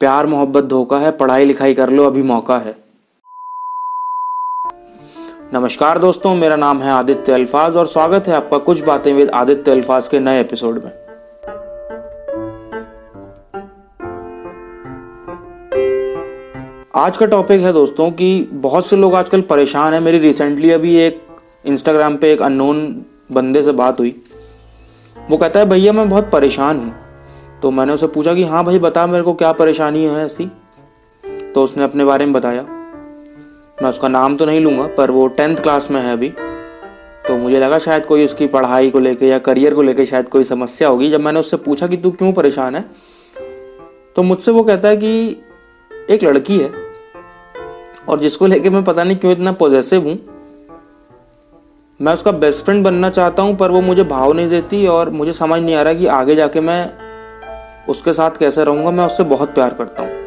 प्यार, 0.00 0.26
मोहब्बत, 0.26 0.64
धोखा 0.64 0.98
है, 0.98 1.10
पढ़ाई, 1.10 1.44
लिखाई 1.44 1.74
कर 1.74 1.90
लो, 1.90 2.04
अभी 2.04 2.22
मौका 2.22 2.56
है। 2.58 2.74
नमस्कार 5.52 5.98
दोस्तों, 5.98 6.34
मेरा 6.34 6.56
नाम 6.56 6.82
है 6.82 6.90
आदित्य 6.90 7.32
अल्फाज 7.32 7.76
और 7.76 7.86
स्वागत 7.86 8.28
है 8.28 8.34
आपका 8.34 8.58
कुछ 8.58 8.82
बातें 8.84 9.12
विद 9.14 9.30
आदित्य 9.30 9.70
अल्फाज 9.70 10.08
के 10.08 10.20
नए 10.20 10.40
एपिसोड 10.40 10.82
में। 10.84 10.90
आज 16.96 17.16
का 17.16 17.26
टॉपिक 17.26 17.60
है 17.60 17.72
दोस्तों 17.72 18.10
कि 18.10 18.48
बहुत 18.52 18.86
से 18.86 18.96
लोग 18.96 19.14
आजकल 19.14 19.40
परेशान 19.40 19.94
हैं। 19.94 20.00
मेरी 20.00 20.18
रिसेंटली 20.18 20.70
अभी 20.70 20.96
एक 20.96 21.26
इंस्टाग्राम 21.66 22.16
पे 22.16 22.32
एक 22.32 22.42
अननोन 22.42 22.84
बंदे 23.32 23.62
से 23.62 23.72
बात 23.72 24.00
हुई। 24.00 24.14
वो 25.16 25.36
कहता 25.36 25.60
है, 25.60 25.66
भैया, 25.66 25.92
मैं 25.92 26.08
बहुत 26.08 26.30
परेशान 26.30 26.76
हूँ। 26.76 27.05
तो 27.66 27.70
मैंने 27.70 27.92
उसे 27.92 28.06
पूछा 28.06 28.34
कि 28.34 28.44
हाँ 28.44 28.64
भाई, 28.64 28.78
बता 28.78 29.06
मेरे 29.06 29.24
को 29.24 29.34
क्या 29.34 29.52
परेशानी 29.52 30.04
है 30.04 30.26
ऐसी? 30.26 30.46
तो 31.54 31.62
उसने 31.62 31.84
अपने 31.84 32.04
बारे 32.04 32.24
में 32.24 32.34
बताया। 32.34 32.62
मैं 33.82 33.88
उसका 33.88 34.08
नाम 34.08 34.36
तो 34.36 34.46
नहीं 34.46 34.60
लूँगा, 34.60 34.86
पर 34.86 35.10
वो 35.10 35.26
टेंथ 35.26 35.56
क्लास 35.56 35.90
में 35.90 36.02
है 36.02 36.12
अभी। 36.12 36.28
तो 37.28 37.36
मुझे 37.36 37.60
लगा 37.60 37.78
शायद 37.78 38.06
कोई 38.06 38.24
उसकी 38.24 38.46
पढ़ाई 38.46 38.90
को 38.90 38.98
लेके 38.98 39.26
या 39.26 39.38
करियर 39.38 39.74
को 39.74 39.82
लेके 39.82 40.06
शायद 40.06 40.28
कोई 40.28 40.44
समस्या 40.44 40.88
होगी। 40.88 41.10
जब 41.10 41.20
मैंने 41.20 41.40
उससे 41.40 41.56
पूछा 41.56 41.86
कि, 41.86 41.96
तू 41.96 42.10
क्यों 42.10 42.32
परेशान 42.32 42.74
है? 42.74 42.84
तो 44.16 44.22
मुझसे 44.22 44.50
वो 44.50 44.62
कहता 44.62 44.88
है 44.88 44.96
कि, 44.96 45.36
एक 46.10 46.24
लड़की 46.24 46.58
है, 46.58 46.72
और 48.08 48.20
जिसको 48.20 48.46
लेके 48.46 48.70
मैं 48.70 48.84
पता 48.84 49.04
नहीं 49.04 49.16
क्यों 49.16 49.32
इतना 49.32 49.52
पॉजिटिव 49.52 50.04
हूँ। 50.04 50.18
मैं 52.02 52.12
उसका 52.12 52.32
बेस्ट 52.32 52.64
फ्रेंड 52.64 52.84
बनना 52.84 53.10
चाहता 53.10 53.42
हूँ, 53.42 53.56
पर 53.56 53.70
वो 53.70 53.80
मुझे 53.80 54.04
भाव 54.04 54.32
नहीं 54.32 54.48
देती 54.48 54.86
और 54.86 55.10
मुझे 55.10 55.32
समझ 55.32 55.62
नहीं 55.62 55.74
आ 55.74 55.82
रहा 55.82 55.94
कि 55.94 56.06
आगे 56.06 56.34
जाके 56.34 56.60
मैं 56.60 57.05
उसके 57.88 58.12
साथ 58.12 58.30
कैसे 58.30 58.64
रहूँगा, 58.64 58.90
मैं 58.90 59.04
उससे 59.06 59.22
बहुत 59.24 59.54
प्यार 59.54 59.74
करता 59.74 60.02
हूँ। 60.02 60.24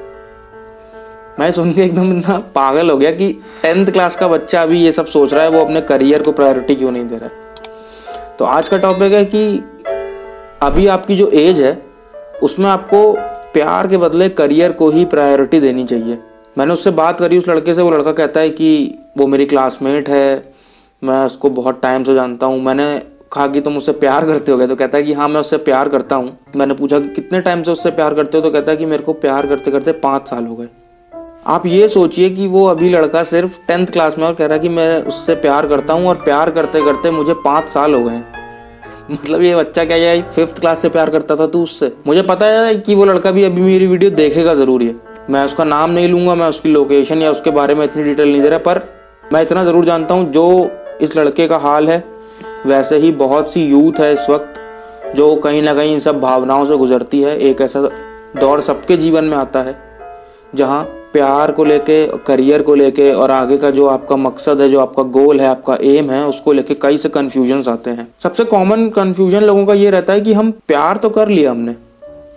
मैं 1.39 1.51
सुन 1.51 1.73
के 1.73 1.81
एकदम 1.81 2.11
इतना 2.17 2.37
पागल 2.55 2.89
हो 2.89 2.97
गया 2.97 3.11
कि 3.11 3.31
टेंथ 3.61 3.91
क्लास 3.91 4.15
का 4.15 4.27
बच्चा 4.27 4.61
अभी 4.61 4.79
ये 4.79 4.91
सब 4.91 5.05
सोच 5.05 5.33
रहा 5.33 5.43
है, 5.43 5.49
वो 5.49 5.65
अपने 5.65 5.81
करियर 5.81 6.23
को 6.23 6.31
प्रायोरिटी 6.31 6.75
क्यों 6.75 6.91
नहीं 6.91 7.07
दे 7.07 7.17
रहा 7.17 7.25
है? 7.25 7.47
तो 8.39 8.45
आज 8.45 8.69
का 8.69 8.77
टॉपिक 8.77 9.13
है 9.13 9.25
कि 9.25 9.63
अभी 10.61 10.87
आपकी 10.87 11.15
जो 11.15 11.27
एज 11.27 11.61
है, 11.61 11.81
उसमें 12.43 12.69
आपको 12.69 13.13
प्यार 13.53 13.87
के 13.87 13.97
बदले 13.97 14.29
करियर 14.29 14.71
को 14.71 14.89
ही 14.89 15.05
प्रायोरिटी 15.05 15.59
देनी 15.59 15.85
चाहिए। 15.85 16.19
मैंने 16.57 16.73
उससे 16.73 16.91
बात 16.91 17.19
करी, 17.19 17.37
उस 17.37 17.47
लड़के 17.49 17.73
से, 17.73 17.81
वो 17.81 17.91
लड़का 17.91 18.11
कहता 18.11 18.39
है 18.39 18.49
कि 18.49 18.99
वो 19.17 19.27
मेरी 19.27 19.45
क्लासमेट 19.45 20.09
है, 20.09 20.53
मैं 21.01 21.25
उसको 21.25 21.49
बहुत 21.49 21.81
टाइम 21.81 22.03
से 22.03 22.13
जानता 22.15 22.45
हूँ। 22.45 22.61
मैंने 22.61 23.01
कहा 23.31 23.47
कि 23.47 23.61
तुम 23.61 23.77
उससे 23.77 23.91
प्यार 23.93 24.25
करते 24.25 24.51
हो 24.51 24.57
गए 24.57 24.67
तो 24.67 24.75
कहता 24.75 24.97
है 24.97 25.03
कि 25.03 25.13
हाँ 25.13 25.27
मैं 25.29 25.39
उससे 25.39 25.57
प्यार 25.59 25.89
करता 25.89 26.15
हूँ। 26.15 26.37
मैंने 26.55 26.73
पूछा 26.73 26.99
कि 26.99 27.09
कितने 27.09 27.41
टाइम 27.41 27.63
से 27.63 27.71
उससे 27.71 27.91
प्यार 27.91 28.13
करते 28.13 28.37
हो? 28.37 28.43
तो 28.43 28.51
कहता 28.51 28.71
है 28.71 28.77
कि 28.77 28.85
मेरे 28.85 29.03
को 29.03 29.13
प्यार 29.15 29.47
करते 29.47 29.71
करते 29.71 29.91
पाँच 29.99 30.27
साल 30.27 30.45
हो 30.45 30.55
गए। 30.55 30.67
आप 31.47 31.65
ये 31.65 31.87
सोचिए 31.87 32.29
कि 32.29 32.47
वो 32.47 32.65
अभी 32.65 32.89
लड़का 32.89 33.23
सिर्फ़ 33.23 33.59
टेंथ 33.67 33.87
क्लास 33.87 34.17
में 34.17 34.25
और 34.27 34.33
कह 34.33 34.45
रहा 34.45 34.53
है 34.53 34.59
कि 34.59 34.69
मैं 34.69 35.03
उससे 35.03 35.35
प्यार 35.35 35.67
करता 35.67 35.93
हूँ 35.93 36.07
और 36.07 36.15
प्यार 36.15 36.51
करते 36.51 36.81
करते 36.85 37.11
मुझे 37.11 37.33
पाँच 37.45 37.69
साल 37.69 37.93
हो 37.93 38.03
गए 38.03 38.17
मतलब 39.11 39.41
ये 39.41 39.55
बच्चा 39.55 39.85
क्या 39.85 39.97
है 39.97 40.21
फिफ्थ 40.21 40.59
क्लास 40.59 40.81
से 40.81 40.89
प्यार 40.89 41.09
करता 41.09 41.35
था 41.35 41.47
तू 41.47 41.63
उससे? 41.63 41.91
मुझे 42.07 42.21
पता 42.23 42.45
है 42.45 42.75
कि 42.75 42.95
वो 42.95 43.05
लड़का 43.05 43.31
भी 43.31 43.43
अभी 43.43 43.61
मेरी 43.61 43.87
वीडियो 43.87 44.11
देखेगा 44.11 44.53
ज़रूर 44.53 44.83
है 44.83 44.95
मैं 45.29 45.43
उसका 45.45 45.63
नाम 45.63 45.91
नहीं 45.91 46.07
लूँगा, 46.09 46.35
मैं 46.35 46.47
उसकी 46.47 46.69
लोकेशन 46.69 47.21
या 47.21 47.31
उसके 47.31 47.51
बारे 47.51 47.75
में 47.75 47.83
इतनी 47.85 48.03
डिटेल 48.03 48.31
नहीं 48.31 48.41
दे 48.41 48.49
रहा, 48.49 48.59
पर 48.59 48.87
मैं 49.33 49.41
इतना 49.41 49.63
ज़रूर 49.63 49.85
जानता 49.85 50.13
हूँ, 50.13 50.31
जो 50.31 50.71
इस 51.01 51.17
लड़के 51.17 51.47
का 51.47 51.57
हाल 51.57 51.89
है 51.89 52.03
वैसे 52.65 52.97
ही 52.97 53.11
बहुत 53.13 53.51
सी 53.53 53.65
यूथ 53.65 53.99
है 53.99 54.13
इस 54.13 54.29
वक्त, 54.29 54.59
जो 55.15 55.35
कहीं 55.35 55.61
ना 55.61 55.73
कहीं 55.73 55.93
इन 55.93 55.99
सब 55.99 56.19
भावनाओं 56.19 56.65
से 56.65 56.77
गुजरती 56.77 57.21
है। 57.21 57.37
एक 57.39 57.61
ऐसा 57.61 57.81
दौर 58.39 58.61
सबके 58.61 58.97
जीवन 58.97 59.23
में 59.23 59.37
आता 59.37 59.61
है, 59.61 59.75
जहाँ 60.55 60.83
प्यार 61.13 61.51
को 61.51 61.63
लेके, 61.63 62.05
करियर 62.17 62.61
को 62.61 62.75
लेके 62.75 63.11
और 63.13 63.31
आगे 63.31 63.57
का 63.57 63.69
जो 63.71 63.85
आपका 63.87 64.15
मकसद 64.15 64.61
है, 64.61 64.69
जो 64.69 64.79
आपका 64.79 65.03
गोल 65.03 65.39
है, 65.39 65.47
आपका 65.47 65.77
एम 65.83 66.09
है, 66.09 66.23
उसको 66.25 66.53
लेके 66.53 66.73
कई 66.73 66.97
से 66.97 67.09
कन्फ्यूज़न 67.09 67.63
आते 67.67 67.89
हैं। 67.89 68.07
सबसे 68.23 68.43
कॉमन 68.45 68.87
कन्फ्यूज़न 68.89 69.43
लोगों 69.43 69.65
का 69.65 69.73
ये 69.73 69.89
रहता 69.89 70.13
है 70.13 70.21
कि 70.21 70.33
हम 70.33 70.51
प्यार 70.67 70.97
तो 70.97 71.09
कर 71.09 71.27
लिया 71.27 71.51
हमने, 71.51 71.75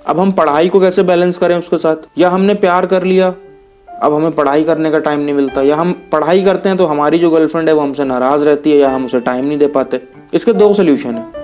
अब 0.06 0.20
हम 0.20 0.32
पढ़ाई 0.32 0.68
को 0.68 0.80
कैसे 0.80 1.02
बैलेंस 1.02 1.38
करें 1.38 1.56
उसके 1.56 1.78
साथ? 1.78 1.96
या 2.18 2.30
हमने 2.30 2.54
प्यार 2.56 2.86
कर 2.86 3.02
लिया 3.04 3.34
अब 4.02 4.14
हमें 4.14 4.32
पढ़ाई 4.32 4.64
करने 4.64 4.90
का 4.90 4.98
टाइम 4.98 5.20
नहीं 5.20 5.34
मिलता। 5.34 5.62
या 5.62 5.76
हम 5.76 5.92
पढ़ाई 6.12 6.42
करते 6.44 6.68
हैं 6.68 6.78
तो 6.78 6.86
हमारी 6.86 7.18
जो 7.18 7.30
गर्लफ्रेंड 7.30 7.68
है 7.68 7.74
वो 7.74 7.80
हमसे 7.80 8.04
नाराज़ 8.04 8.44
रहती 8.44 8.70
है 8.70 8.78
या 8.78 8.90
हम 8.90 9.04
उसे 9.06 9.20
टाइम 9.20 9.44
नहीं 9.44 9.58
दे 9.58 9.66
पाते। 9.66 10.00
इसके 10.34 10.52
दो 10.52 10.72
सोल्यूशन 10.74 11.14
है। 11.14 11.40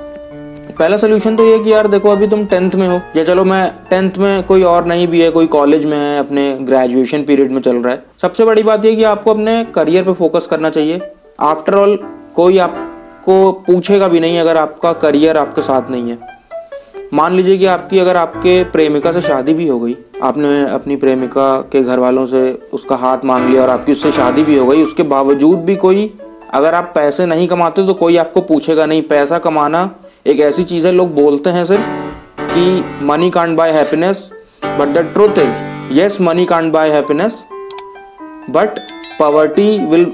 पहला 0.79 0.97
सोल्यूशन 0.97 1.37
तो 1.37 1.45
ये 1.45 1.59
कि 1.59 1.73
यार 1.73 1.87
देखो, 1.87 2.11
अभी 2.11 2.27
तुम 2.27 2.45
टेंथ 2.47 2.75
में 2.75 2.87
हो। 2.89 3.01
या 3.17 3.25
चलो 3.25 3.45
मैं 3.45 3.73
टेंथ 3.91 4.19
में 4.19 4.43
कोई 4.43 4.63
और 4.63 4.85
नहीं 4.87 5.07
भी 5.09 5.21
है 5.21 5.31
कोई 5.31 5.47
कॉलेज 5.47 5.85
में 5.85 5.97
है, 5.97 6.19
अपने 6.19 6.53
ग्रेजुएशन 6.61 7.23
पीरियड 7.23 7.53
में 7.53 7.61
चल 7.61 7.77
रहा 7.77 7.95
है। 7.95 8.03
सबसे 8.23 8.45
बड़ी 8.45 8.63
बात 8.63 8.85
ये 8.85 8.95
कि 8.97 9.05
आपको 9.05 9.31
अपने 9.31 9.63
करियर 9.65 10.05
पे 10.05 10.13
फोकस 10.13 10.47
करना 10.47 10.71
चाहिए। 10.71 11.01
आफ्टर 11.41 11.75
ऑल 11.75 11.99
कोई 12.35 12.59
आपको 12.59 13.53
पूछेगा 13.67 14.09
भी 14.09 14.21
नहीं 14.21 14.39
अगर 14.39 14.57
आपका 14.57 14.93
करियर 14.93 15.37
आपके 15.37 15.63
साथ 15.63 15.91
नहीं 15.91 16.11
है। 16.11 16.38
मान 17.15 17.35
लीजिए 17.35 17.57
कि 17.59 17.67
आपकी 17.67 17.99
अगर 17.99 18.17
आपके 18.17 18.63
प्रेमिका 18.65 19.11
से 19.13 19.21
शादी 19.21 19.53
भी 19.55 19.67
हो 19.69 19.79
गई, 19.81 19.97
आपने 20.23 20.49
अपनी 20.65 20.97
प्रेमिका 20.97 21.61
के 21.73 21.83
घर 21.83 21.99
वालों 21.99 22.25
से 22.27 22.41
उसका 22.73 22.97
हाथ 22.97 23.25
मांग 23.25 23.49
लिया 23.51 23.63
और 23.63 23.71
आपकी 23.71 23.93
उससे 23.93 24.11
शादी 24.13 24.43
भी 24.43 24.59
हो 24.59 24.67
गई, 24.67 24.83
उसके 24.83 25.03
बावजूद 25.05 25.59
भी 25.59 25.77
कोई, 25.77 26.13
अगर 26.55 26.75
आप 26.75 26.93
पैसे 26.95 27.27
नहीं 27.27 27.49
कमाते 27.49 27.87
तो 27.87 27.95
कोई 27.95 28.17
आपको 28.17 28.41
पूछेगा 28.43 28.87
नहीं, 28.87 29.03
पैसा 29.05 29.39
कमाना 29.39 29.91
एक 30.27 30.41
ऐसी 30.41 30.65
चीज़ 30.65 30.87
है, 30.87 30.93
लोग 30.93 31.15
बोलते 31.15 31.51
हैं 31.51 31.65
सिर्फ़ 31.65 31.91
कि 32.43 33.05
money 33.07 33.31
can't 33.31 33.57
buy 33.57 33.73
happiness 33.73 34.31
but 34.65 34.95
the 34.95 35.11
truth 35.15 35.39
is 35.39 35.99
yes 35.99 36.21
money 36.21 36.47
can't 36.47 36.73
buy 36.73 36.91
happiness 36.91 37.43
but 38.51 38.79
poverty 39.19 39.79
will 39.87 40.13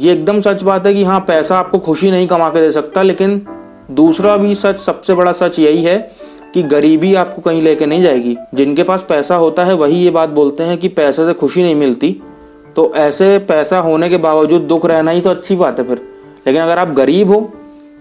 ये 0.00 0.12
एकदम 0.12 0.40
सच 0.40 0.62
बात 0.62 0.86
है 0.86 0.94
कि 0.94 1.04
हाँ 1.04 1.20
पैसा 1.20 1.58
आपको 1.58 1.78
खुशी 1.78 2.10
नहीं 2.10 2.26
कमा 2.28 2.48
के 2.48 2.60
दे 2.60 2.70
सकता, 2.72 3.02
लेकिन 3.02 3.46
दूसरा 3.88 4.36
भी 4.36 4.54
सच, 4.54 4.78
सबसे 4.78 5.14
बड़ा 5.14 5.32
सच 5.32 5.58
यही 5.58 5.82
है 5.82 5.98
कि 6.54 6.62
गरीबी 6.62 7.14
आपको 7.14 7.42
कहीं 7.42 7.62
लेके 7.62 7.86
नहीं 7.86 8.02
जाएगी। 8.02 8.36
जिनके 8.54 8.82
पास 8.82 9.04
पैसा 9.08 9.36
होता 9.36 9.64
है, 9.64 9.74
वही 9.74 9.96
ये 9.96 10.10
बात 10.10 10.28
बोलते 10.30 10.62
हैं 10.62 10.78
कि 10.78 10.88
पैसे 10.88 11.26
से 11.26 11.34
खुशी 11.34 11.62
नहीं 11.62 11.74
मिलती। 11.74 12.10
तो 12.76 12.92
ऐसे 12.96 13.38
पैसा 13.38 13.78
होने 13.78 14.08
के 14.08 14.16
बावजूद 14.16 14.62
दुख 14.62 14.86
रहना 14.86 15.10
ही 15.10 15.20
तो 15.20 15.30
अच्छी 15.30 15.56
बात 15.56 15.78
है 15.78 15.86
फिर। 15.86 16.00
लेकिन 16.46 16.62
अगर 16.62 16.78
आप 16.78 16.88
गरीब 16.88 17.30
हो 17.30 17.40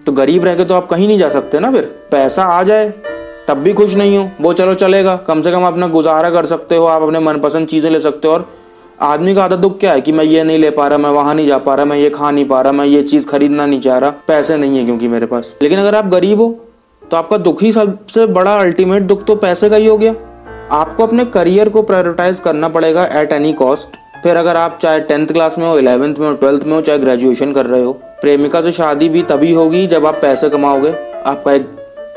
तो 0.06 0.12
गरीब 0.12 0.46
रह 0.46 0.56
के 0.56 0.66
तो 0.66 0.74
आप 0.74 0.88
कहीं 0.90 1.08
नहीं 1.08 1.18
जा 1.20 1.30
सकते 1.30 1.60
ना 1.60 1.72
फिर। 1.72 1.84
पैसा 2.12 2.44
आ 2.44 2.62
जाए, 2.64 2.90
तब 3.48 3.58
भी 3.58 3.74
खुश 3.74 3.96
नहीं 3.96 4.18
हो। 4.18 4.30
वो 4.42 4.54
चलो 4.54 4.74
चलेगा। 4.74 5.16
कम 5.18 5.42
से 5.42 5.52
कम 5.52 5.64
अपना 5.64 5.88
गुजारा 5.88 6.30
कर 6.30 6.46
सकते 6.46 6.76
हो, 6.76 6.86
आप 6.86 7.02
अपने 7.02 7.20
मनपसंद 7.20 7.68
चीज़ें 7.68 7.90
ले 7.92 8.00
सकते 8.00 8.28
हो 8.28 8.34
और 8.34 8.50
आदमी 9.00 9.34
का 9.36 9.44
आदत 9.44 9.58
दुख 9.58 9.78
क्या 9.80 9.92
है 9.94 10.02
कि 10.02 10.12
मैं 10.12 10.24
ये 10.24 10.44
नहीं 10.44 10.60
ले 10.60 10.70
पा 10.70 10.88
रहा, 10.88 10.98
मैं 10.98 11.10
वहाँ 11.10 11.34
नहीं 11.36 11.48
जा 11.48 11.58
पा 11.58 11.74
रहा, 11.76 11.86
मैं 11.86 11.98
ये 11.98 12.10
खा 12.10 12.30
नहीं 12.32 12.46
पा 12.46 12.62
रहा, 12.62 12.72
मैं 12.72 12.86
ये 12.86 13.02
चीज़ 13.04 13.28
खरीदना 13.28 13.66
नहीं 13.66 13.80
चाह 13.82 13.98
रहा। 13.98 14.10
पैसे 14.28 14.58
नहीं 14.58 14.78
है 14.78 14.86
क्योंकि 14.86 15.08
मेरे 15.08 15.26
पास। 15.26 15.54
लेकिन 15.62 15.80
अगर 15.80 15.96
आप 15.96 16.08
गरीब 16.08 16.42
हो 16.42 16.50
तो 17.04 17.18
आपका 17.18 17.38
दुख 17.38 17.62
ही 17.64 17.72
सबसे 17.74 18.26
बड़ा 18.28 18.56
अल्टीमेट 18.56 19.04
दुख 19.04 19.24
तो 19.26 19.36
पैसे 19.36 19.70
का 19.70 19.76
ही 19.76 19.86
हो 19.86 19.98
गया। 19.98 20.14
आपको 20.72 21.04
अपने 21.04 21.26
करियर 21.28 21.70
को 21.70 21.82
प्रायोरिटाइज 21.82 22.40
करना 22.40 22.70
पड़ेगा 22.70 23.06
एट 23.14 23.32
एनी 23.32 23.54
कॉस्ट 23.54 23.98
फिर 24.24 24.36
अगर 24.36 24.56
आप 24.56 24.80
चाहे 24.82 25.00
टेंथ 25.00 25.28
क्लास 25.28 25.58
में 25.58 25.68
हो 25.68 25.78
इलेवेंथ 25.80 26.16
में 26.16 26.28
हो 26.28 26.34
ट्वेल्थ 26.34 26.64
में 26.64 26.74
हो, 26.74 26.82
चाहे 26.82 27.00
ग्रेजुएशन 27.00 27.52
कर 27.54 27.66
रहे 27.66 27.84
हो, 27.84 27.94
प्रेमिका 28.22 28.62
से 28.62 28.72
शादी 28.72 29.10
भी 29.10 29.22
तभी 29.24 29.54
होगी 29.54 29.86
जब 29.88 30.06
आप 30.06 30.16
पैसे 30.22 30.50
कमाओगे। 30.50 30.94
आपका 31.26 31.54
एक 31.54 31.70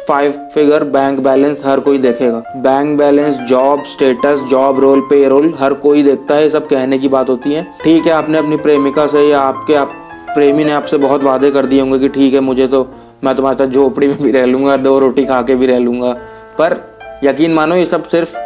फाइव 0.09 0.33
फिगर 0.55 0.84
बैंक 0.87 1.19
बैलेंस 1.21 1.62
हर 1.66 1.81
कोई 1.81 1.99
देखेगा। 1.99 2.43
Bank 2.56 2.97
balance 2.99 3.37
job 3.49 3.83
status 3.87 4.41
job 4.50 4.81
role 4.81 5.00
payroll 5.28 5.53
हर 5.61 5.75
कोई 5.83 6.03
देखता 6.03 6.34
है 6.34 6.49
सब 6.50 6.66
कहने 6.69 6.99
की 6.99 7.09
बात 7.09 7.28
होती 7.31 7.53
है। 7.53 7.62
ठीक 7.83 8.06
है 8.06 8.12
आपने 8.12 8.38
अपनी 8.38 8.56
प्रेमिका 8.59 9.06
से 9.06 9.28
या 9.28 9.41
आपके 9.41 9.75
आप 9.75 9.93
प्रेमी 10.34 10.65
ने 10.65 10.72
आपसे 10.72 10.97
बहुत 10.99 11.22
वादे 11.22 11.50
कर 11.50 11.66
दिए 11.66 11.81
होंगे 11.81 11.99
कि 11.99 12.09
ठीक 12.11 12.34
है 12.34 12.41
मुझे 12.41 12.66
तो 12.66 12.83
मैं 13.25 13.34
तुम्हारे 13.37 13.59
साथ 13.59 13.66
झोपड़ी 13.66 14.09
में 14.09 14.22
भी 14.22 14.31
रह 14.33 14.44
लूँगा 14.47 14.77
दो 14.78 14.99
रोटी 14.99 15.25
खा 15.25 15.41
के 15.43 15.55
भी 15.55 15.66
रह 15.66 15.78
लूँगा। 15.78 16.12
पर 16.58 16.79
यकीन 17.25 17.55
मानो 17.55 17.76
ये 17.76 17.85
सब 17.87 18.05
सिर्फ़ 18.06 18.37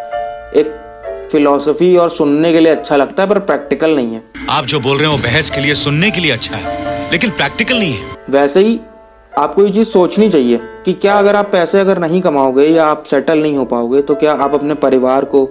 एक 0.59 0.81
फिलोसफी 1.33 1.97
और 1.97 2.11
सुनने 2.11 2.53
के 2.53 2.61
लिए 2.61 2.73
अच्छा 2.73 2.97
लगता 2.97 3.23
है 3.23 3.29
पर 3.29 3.39
प्रैक्टिकल 3.41 3.95
नहीं 3.97 4.15
है। 4.15 4.23
आप 4.50 4.65
जो 4.65 4.81
बोल 4.81 4.99
रहे 4.99 5.11
हो 5.11 5.17
बहस 5.19 5.50
के 5.50 5.61
लिए 5.61 5.75
सुनने 5.77 6.11
के 6.11 6.21
लिए 6.21 6.33
अच्छा 6.33 6.57
है 6.57 7.11
लेकिन 7.12 7.31
प्रैक्टिकल 7.33 7.79
नहीं 7.79 7.93
है। 7.93 8.17
वैसे 8.31 8.61
ही 8.61 8.79
आपको 9.39 9.63
ये 9.63 9.71
चीज़ 9.71 9.89
सोचनी 9.89 10.29
चाहिए 10.31 10.59
कि 10.85 10.93
क्या 10.93 11.15
अगर 11.19 11.37
आप 11.37 11.49
पैसे 11.53 11.79
अगर 11.81 11.99
नहीं 11.99 12.21
कमाओगे 12.21 12.67
या 12.67 12.85
आप 12.87 13.03
सेटल 13.03 13.39
नहीं 13.39 13.57
हो 13.57 13.65
पाओगे 13.65 14.03
तो 14.03 14.15
क्या 14.15 14.33
आप 14.35 14.55
अपने 14.55 14.75
परिवार 14.75 15.25
को 15.25 15.49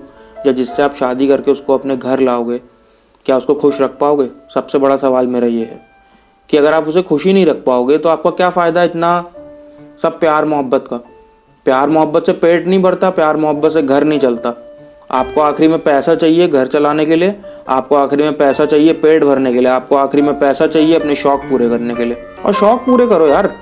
या 0.47 0.51
जिससे 0.51 0.83
आप 0.83 0.95
शादी 0.95 1.27
करके 1.27 1.51
उसको 1.51 1.73
अपने 1.73 1.97
घर 1.97 2.19
लाओगे, 2.19 2.59
क्या 3.25 3.37
उसको 3.37 3.55
खुश 3.55 3.81
रख 3.81 3.97
पाओगे? 3.99 4.27
सबसे 4.53 4.77
बड़ा 4.77 4.97
सवाल 4.97 5.27
मेरा 5.27 5.47
ये 5.47 5.61
है 5.61 5.79
कि 6.49 6.57
अगर 6.57 6.73
आप 6.73 6.87
उसे 6.87 7.01
खुशी 7.01 7.33
नहीं 7.33 7.45
रख 7.45 7.63
पाओगे 7.65 7.97
तो 7.97 8.09
आपका 8.09 8.29
क्या 8.29 8.49
फ़ायदा 8.49 8.83
इतना 8.83 9.23
सब 10.01 10.19
प्यार 10.19 10.45
मोहब्बत 10.45 10.85
का? 10.89 10.97
प्यार 11.65 11.89
मोहब्बत 11.89 12.25
से 12.25 12.31
पेट 12.33 12.67
नहीं 12.67 12.81
भरता, 12.81 13.09
प्यार 13.09 13.37
मोहब्बत 13.37 13.71
से 13.71 13.81
घर 13.81 14.03
नहीं 14.03 14.19
चलता। 14.19 14.53
आपको 15.11 15.41
आखिरी 15.41 15.67
में 15.67 15.79
पैसा 15.79 16.15
चाहिए 16.15 16.47
घर 16.47 16.67
चलाने 16.67 17.05
के 17.05 17.15
लिए, 17.15 17.35
आपको 17.69 17.95
आखिरी 17.95 18.23
में 18.23 18.37
पैसा 18.37 18.65
चाहिए 18.65 18.93
पेट 18.93 19.23
भरने 19.23 19.53
के 19.53 19.59
लिए, 19.59 19.69
आपको 19.69 19.95
आखिरी 19.95 20.21
में 20.21 20.39
पैसा 20.39 20.67
चाहिए 20.67 20.95
अपने 20.95 21.15
शौक 21.15 21.41
पूरे 21.41 21.69
करने 21.69 21.95
के 21.95 22.05
लिए। 22.05 22.25
और 22.45 22.53
शौक 22.53 22.79
पूरे 22.79 23.07
करो 23.07 23.27
यार। 23.27 23.53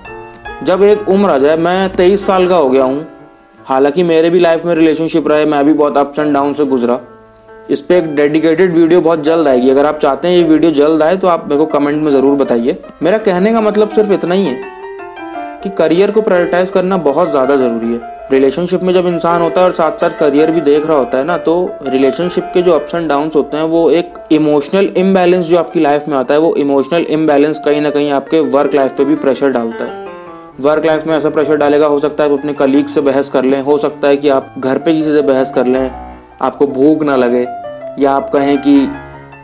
जब 0.63 0.81
एक 0.83 1.07
उम्र 1.09 1.29
आ 1.29 1.37
जाए, 1.37 1.55
मैं 1.57 1.89
तेईस 1.91 2.25
साल 2.27 2.47
का 2.47 2.55
हो 2.55 2.69
गया 2.69 2.83
हूँ। 2.83 3.05
हालाँकि 3.65 4.03
मेरे 4.03 4.29
भी 4.29 4.39
लाइफ 4.39 4.65
में 4.65 4.73
रिलेशनशिप 4.75 5.27
रहे, 5.27 5.45
मैं 5.45 5.63
भी 5.65 5.73
बहुत 5.73 5.97
अप्स 5.97 6.19
एंड 6.19 6.33
डाउन 6.33 6.53
से 6.53 6.65
गुजरा। 6.65 6.99
इस 7.69 7.81
पर 7.81 7.95
एक 7.95 8.15
डेडिकेटेड 8.15 8.73
वीडियो 8.73 9.01
बहुत 9.01 9.23
जल्द 9.23 9.47
आएगी। 9.47 9.69
अगर 9.69 9.85
आप 9.85 9.99
चाहते 9.99 10.27
हैं 10.27 10.35
ये 10.35 10.43
वीडियो 10.43 10.71
जल्द 10.73 11.03
आए 11.03 11.15
तो 11.15 11.27
आप 11.27 11.43
मेरे 11.43 11.57
को 11.57 11.65
कमेंट 11.67 12.01
में 12.03 12.11
ज़रूर 12.11 12.37
बताइए। 12.37 12.77
मेरा 13.03 13.17
कहने 13.19 13.53
का 13.53 13.61
मतलब 13.61 13.89
सिर्फ़ 13.89 14.11
इतना 14.13 14.35
ही 14.35 14.45
है 14.45 14.59
कि 15.63 15.69
करियर 15.71 16.11
को 16.11 16.21
प्रायोरिटाइज 16.21 16.69
करना 16.69 16.97
बहुत 16.99 17.29
ज़्यादा 17.29 17.55
ज़रूरी 17.55 17.93
है। 17.93 18.19
रिलेशनशिप 18.31 18.83
में 18.83 18.93
जब 18.93 19.07
इंसान 19.07 19.41
होता 19.41 19.61
है 19.61 19.67
और 19.67 19.73
साथ 19.73 19.97
साथ 19.97 20.17
करियर 20.19 20.51
भी 20.51 20.61
देख 20.61 20.85
रहा 20.87 20.97
होता 20.97 21.17
है 21.17 21.23
ना 21.23 21.37
तो 21.39 21.55
रिलेशनशिप 21.83 22.51
के 22.53 22.61
जो 22.61 22.71
अप्स 22.71 22.95
एंड 22.95 23.09
डाउन्स 23.09 23.35
होते 23.35 23.57
हैं, 23.57 23.63
वो 23.63 23.89
एक 23.91 24.13
इमोशनल 24.31 24.89
इम्बैलेंस 24.97 25.45
जो 25.45 25.57
आपकी 25.57 25.79
लाइफ 25.79 26.07
में 26.07 26.17
आता 26.17 26.33
है, 26.33 26.39
वो 26.39 26.53
इमोशनल 26.57 27.05
इम्बैलेंस 27.09 27.61
कहीं 27.65 27.81
ना 27.81 27.89
कहीं 27.89 28.11
आपके 28.11 28.39
वर्क 28.51 28.75
लाइफ 28.75 28.97
पे 28.97 29.05
भी 29.05 29.15
प्रेशर 29.17 29.51
डालता 29.51 29.85
है। 29.85 30.09
वर्क 30.59 30.85
लाइफ 30.85 31.05
में 31.07 31.13
ऐसा 31.15 31.29
प्रेशर 31.29 31.57
डालेगा, 31.57 31.87
हो 31.87 31.99
सकता 31.99 32.23
है 32.23 32.31
आप 32.31 32.39
अपने 32.39 32.53
कलीग 32.53 32.85
से 32.85 33.01
बहस 33.01 33.29
कर 33.29 33.43
लें, 33.43 33.61
हो 33.61 33.77
सकता 33.77 34.07
है 34.07 34.17
कि 34.17 34.29
आप 34.29 34.53
घर 34.57 34.77
पे 34.77 34.93
किसी 34.93 35.13
से 35.13 35.21
बहस 35.21 35.51
कर 35.51 35.67
लें, 35.67 35.91
आपको 36.41 36.67
भूख 36.67 37.03
ना 37.03 37.15
लगे, 37.15 37.45
या 37.99 38.11
आप 38.11 38.29
कहें 38.29 38.57
कि 38.57 38.89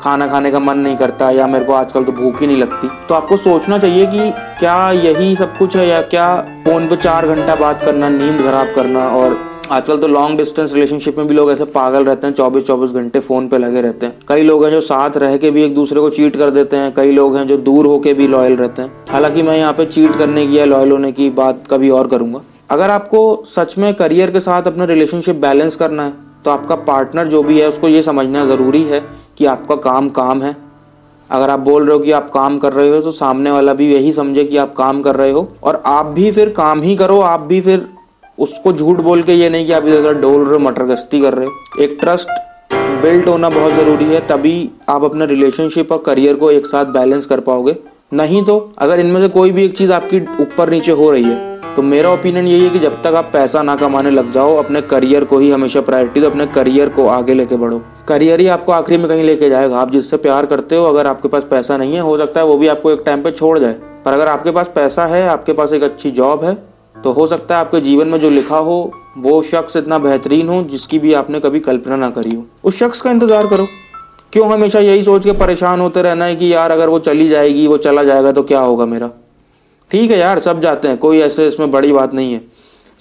खाना 0.02 0.28
खाने 0.28 0.52
का 0.52 0.60
मन 0.60 0.78
नहीं 0.78 0.96
करता, 0.98 1.30
या 1.32 1.48
मेरे 1.48 1.66
को 1.66 1.74
आजकल 1.74 2.04
तो 2.04 2.12
भूख 2.12 2.42
ही 2.42 2.48
नहीं 2.48 2.58
लगती। 2.58 2.90
तो 3.08 3.16
आपको 3.16 3.38
सोचना 3.38 3.78
चाहिए 3.78 4.06
कि 4.06 4.32
क्या 4.60 4.92
यही 4.92 5.36
सब 5.36 5.58
कुछ 5.58 5.78
है, 5.78 5.88
या 5.88 6.02
क्या 6.02 6.36
फ़ोन 6.66 6.88
पे 6.88 6.96
चार 6.96 7.28
घंटा 7.28 7.56
बात 7.56 7.82
करना, 7.82 8.10
नींद 8.10 8.42
खराब 8.42 8.74
करना, 8.76 9.08
और 9.08 9.40
आजकल 9.72 9.98
तो 9.98 10.08
लॉन्ग 10.08 10.38
डिस्टेंस 10.38 10.74
रिलेशनशिप 10.74 11.18
में 11.18 11.28
भी 11.28 11.34
लोग 11.34 11.50
ऐसे 11.52 11.66
पागल 11.66 12.06
रहते 12.06 12.28
हैं 12.28 12.34
चौबीस 12.34 12.64
चौबीस 12.64 12.92
घंटे 12.92 13.20
फ़ोन 13.20 13.48
पे 13.48 13.58
लगे 13.58 13.82
रहते 13.82 14.06
हैं। 14.06 14.20
कई 14.28 14.44
लोग 14.44 14.64
हैं 14.64 14.70
जो 14.72 14.80
साथ 14.82 15.18
रह 15.18 15.36
के 15.38 15.50
भी 15.52 15.64
एक 15.64 15.74
दूसरे 15.76 16.02
को 16.02 16.10
चीट 16.10 16.36
कर 16.36 16.50
देते 16.50 16.76
हैं, 16.76 16.94
कई 16.94 17.12
लोग 17.12 17.36
हैं 17.38 17.46
जो 17.48 17.58
दूर 17.60 17.86
होके 17.86 18.14
भी 18.14 18.28
लॉयल 18.28 18.56
रहते 18.56 18.82
हैं। 18.82 18.92
हालाँकि 19.10 19.42
मैं 19.42 19.58
यहाँ 19.58 19.74
पे 19.74 19.86
चीट 19.86 20.16
करने 20.16 20.46
की 20.48 20.58
या 20.58 20.66
लॉयल 20.66 20.92
होने 20.92 21.12
की 21.12 21.30
बात 21.32 21.64
कभी 21.72 21.90
और 21.90 22.08
करूँगा। 22.08 22.42
अगर 22.70 22.90
आपको 22.90 23.44
सच 23.48 23.78
में 23.78 23.94
करियर 23.94 24.32
के 24.32 24.40
साथ 24.40 24.68
अपना 24.68 24.86
रिलेशनशिप 24.86 25.36
बैलेंस 25.38 25.76
करना 25.76 26.06
है 26.06 26.14
तो 26.46 26.52
आपका 26.52 26.76
पार्टनर 26.86 27.28
जो 27.28 27.44
भी 27.44 27.60
है, 27.60 27.68
उसको 27.70 27.88
ये 27.88 28.02
समझना 28.02 28.46
ज़रूरी 28.46 28.84
है 28.84 29.04
कि 29.38 29.46
आपका 29.48 29.76
काम 29.84 30.10
काम 30.12 30.42
है। 30.42 30.56
अगर 31.30 31.50
आप 31.50 31.60
बोल 31.60 31.86
रहे 31.86 31.94
हो 31.94 32.00
कि 32.00 32.12
आप 32.14 32.30
काम 32.30 32.58
कर 32.58 32.74
रहे 32.74 32.90
हो 32.90 33.02
तो 33.02 33.12
सामने 33.14 33.52
वाला 33.52 33.74
भी 33.74 33.92
यही 33.94 34.14
समझे 34.14 34.46
कि 34.46 34.58
आप 34.58 34.74
काम 34.76 35.02
कर 35.02 35.16
रहे 35.16 35.32
हो। 35.32 35.48
और 35.64 35.82
आप 35.86 36.06
भी 36.08 36.32
फिर 36.32 36.50
काम 36.54 36.82
ही 36.82 36.96
करो, 36.96 37.20
आप 37.22 37.40
भी 37.40 37.62
फिर 37.62 37.88
उसको 38.40 38.74
झूठ 38.74 38.98
बोल 38.98 39.22
के 39.24 39.34
ये 39.34 39.50
नहीं 39.50 39.66
कि 39.66 39.72
आप 39.72 39.86
इधर 39.86 40.00
उधर 40.00 40.14
डोल 40.14 40.44
रहे 40.44 40.54
हो 40.54 40.60
मटर 40.60 40.96
कर 41.14 41.34
रहे 41.34 41.46
हो। 41.46 41.82
एक 41.84 41.98
ट्रस्ट 42.00 42.30
बिल्ट 43.02 43.28
होना 43.28 43.50
बहुत 43.50 43.74
ज़रूरी 43.74 44.06
है, 44.06 44.20
तभी 44.28 44.70
आप 44.90 45.04
अपना 45.04 45.26
रिलेशनशिप 45.26 45.92
और 45.92 46.04
करियर 46.06 46.36
को 46.36 46.52
एक 46.52 46.66
साथ 46.66 46.86
बैलेंस 46.86 47.26
कर 47.26 47.40
पाओगे। 47.40 47.76
नहीं 48.14 48.44
तो 48.44 48.58
अगर 48.78 49.00
इनमें 49.00 49.20
से 49.22 49.28
कोई 49.30 49.52
भी 49.52 49.66
एक 49.66 49.78
चीज़ 49.78 49.94
आपकी 49.94 50.20
ऊपर 50.42 50.70
नीचे 50.70 50.92
हो 50.92 51.12
रही 51.12 51.24
है 51.24 51.56
तो 51.76 51.82
मेरा 51.82 52.12
ओपिनियन 52.12 52.48
यही 52.48 52.64
है 52.64 52.70
कि 52.70 52.80
जब 52.80 53.02
तक 53.04 53.16
आप 53.16 53.30
पैसा 53.34 53.62
ना 53.62 53.76
कमाने 53.76 54.10
लग 54.10 54.32
जाओ, 54.32 54.56
अपने 54.56 54.82
करियर 54.82 55.26
को 55.26 55.38
ही 55.38 55.50
हमेशा 55.52 55.82
प्रायोरिटी 55.82 56.22
दो, 56.22 56.30
अपने 56.30 56.46
करियर 56.46 56.90
को 56.90 57.08
आगे 57.08 57.34
लेके 57.34 57.56
बढ़ो। 57.56 57.82
करियर 58.08 58.40
ही 58.40 58.48
आपको 58.48 58.72
आखिरी 58.72 58.98
में 58.98 59.08
कहीं 59.08 59.24
लेके 59.24 59.50
जाएगा। 59.50 59.78
आप 59.78 59.92
जिससे 59.92 60.18
प्यार 60.18 60.46
करते 60.46 60.76
हो, 60.76 60.86
अगर 60.86 61.08
आपके 61.08 61.28
पास 61.28 61.44
पैसा 61.44 61.78
नहीं 61.78 61.94
है, 61.94 62.02
हो 62.02 62.18
सकता 62.18 62.40
है 62.40 62.46
वो 62.46 62.58
भी 62.58 62.68
आपको 62.68 62.92
एक 62.92 63.04
टाइम 63.06 63.24
पे 63.24 63.32
छोड़ 63.32 63.58
जाए। 63.60 63.76
पर 64.06 64.14
अगर 64.14 64.28
आपके 64.28 64.52
पास 64.52 64.72
पैसा 64.76 65.06
है, 65.06 65.28
आपके 65.28 65.54
पास 65.54 65.74
एक 65.74 65.84
अच्छी 65.84 66.12
जॉब 66.12 66.44
है 66.46 66.58
तो 67.04 67.12
हो 67.12 67.28
सकता 67.28 67.56
है 67.56 67.62
आपके 67.62 67.80
जीवन 67.82 68.08
में 68.08 68.20
जो 68.20 68.30
लिखा 68.30 68.58
हो, 68.58 68.92
वो 69.18 69.42
शख्स 69.42 69.76
इतना 69.78 69.98
बेहतरीन 70.00 70.48
हो, 70.50 70.62
जिसकी 70.64 71.00
भी 71.00 71.14
आपने 71.14 71.40
कभी 71.40 71.60
कल्पना 71.60 71.96
ना 71.96 72.10
करी 72.10 72.36
हो। 72.36 72.44
उस 72.64 72.80
शख्स 72.80 73.02
का 73.02 73.12
इंतज़ार 73.12 73.48
करो। 73.48 73.68
क्यों 74.34 74.50
हमेशा 74.50 74.80
यही 74.80 75.02
सोच 75.04 75.24
के 75.24 75.32
परेशान 75.32 75.80
होते 75.80 76.02
रहना 76.02 76.26
है 76.26 76.36
कि 76.36 76.54
यार, 76.54 76.72
अगर 76.72 76.90
वो 76.90 77.00
चली 77.00 77.28
जाएगी, 77.30 77.68
वो 77.68 77.78
चला 77.78 78.04
जाएगा 78.04 78.32
तो 78.32 78.44
क्या 78.44 78.60
होगा 78.60 78.86
मेरा? 78.86 79.10
ठीक 79.92 80.12
है 80.12 80.18
यार, 80.18 80.40
सब 80.40 80.60
जाते 80.60 80.88
हैं, 80.88 80.98
कोई 80.98 81.20
ऐसे 81.20 81.48
इसमें 81.48 81.72
बड़ी 81.72 81.92
बात 81.92 82.14
नहीं 82.14 82.34
है। 82.34 82.42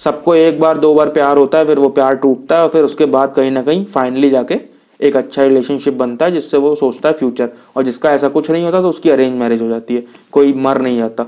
सबको 0.00 0.34
एक 0.34 0.60
बार, 0.60 0.78
दो 0.78 0.92
बार 0.94 1.08
प्यार 1.08 1.36
होता 1.36 1.58
है, 1.58 1.66
फिर 1.66 1.78
वो 1.78 1.88
प्यार 1.88 2.16
टूटता 2.16 2.56
है, 2.56 2.62
और 2.62 2.68
फिर 2.68 2.84
उसके 2.84 3.06
बाद 3.06 3.32
कहीं 3.34 3.50
ना 3.50 3.62
कहीं 3.62 3.84
फाइनली 3.84 4.30
जाके 4.30 4.58
एक 5.00 5.16
अच्छा 5.16 5.42
रिलेशनशिप 5.42 5.94
बनता 5.94 6.26
है, 6.26 6.32
जिससे 6.32 6.56
वो 6.56 6.74
सोचता 6.74 7.08
है 7.08 7.14
फ्यूचर 7.14 7.48
और 7.76 7.82
जिसका 7.82 8.10
ऐसा 8.10 8.28
कुछ 8.28 8.50
नहीं 8.50 8.64
होता 8.64 8.82
तो 8.82 8.88
उसकी 8.88 9.10
अरेंज 9.10 9.38
मैरिज 9.38 9.62
हो 9.62 9.68
जाती 9.68 9.94
है। 9.94 10.04
कोई 10.32 10.52
मर 10.54 10.80
नहीं 10.80 10.98
जाता। 10.98 11.26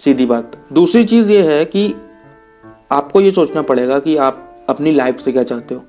सीधी 0.00 0.26
बात। 0.26 0.52
दूसरी 0.72 1.04
चीज़ 1.04 1.32
ये 1.32 1.40
है 1.44 1.64
कि 1.66 1.94
आपको 2.92 3.20
ये 3.20 3.30
सोचना 3.30 3.62
पड़ेगा 3.62 3.98
कि 3.98 4.16
आप 4.18 4.46
अपनी 4.68 4.92
लाइफ 4.92 5.18
से 5.18 5.32
क्या 5.32 5.42
चाहते 5.42 5.74
हो। 5.74 5.82